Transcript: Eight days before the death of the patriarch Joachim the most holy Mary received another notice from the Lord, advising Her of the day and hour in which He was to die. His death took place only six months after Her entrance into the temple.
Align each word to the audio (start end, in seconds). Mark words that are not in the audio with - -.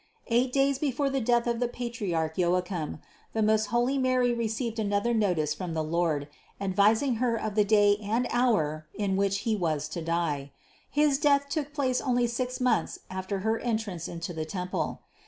Eight 0.25 0.51
days 0.51 0.79
before 0.79 1.11
the 1.11 1.21
death 1.21 1.45
of 1.45 1.59
the 1.59 1.67
patriarch 1.67 2.35
Joachim 2.35 2.99
the 3.33 3.43
most 3.43 3.67
holy 3.67 3.99
Mary 3.99 4.33
received 4.33 4.79
another 4.79 5.13
notice 5.13 5.53
from 5.53 5.75
the 5.75 5.83
Lord, 5.83 6.27
advising 6.59 7.17
Her 7.17 7.35
of 7.35 7.53
the 7.53 7.63
day 7.63 7.97
and 8.01 8.25
hour 8.31 8.87
in 8.95 9.15
which 9.15 9.41
He 9.41 9.55
was 9.55 9.87
to 9.89 10.01
die. 10.01 10.51
His 10.89 11.19
death 11.19 11.49
took 11.49 11.71
place 11.71 12.01
only 12.01 12.25
six 12.25 12.59
months 12.59 12.97
after 13.11 13.41
Her 13.41 13.59
entrance 13.59 14.07
into 14.07 14.33
the 14.33 14.43
temple. 14.43 15.01